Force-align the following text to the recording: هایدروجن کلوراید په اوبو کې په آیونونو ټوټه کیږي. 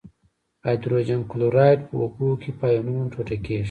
هایدروجن 0.63 1.21
کلوراید 1.31 1.79
په 1.87 1.95
اوبو 2.03 2.27
کې 2.41 2.51
په 2.57 2.63
آیونونو 2.71 3.11
ټوټه 3.13 3.37
کیږي. 3.43 3.59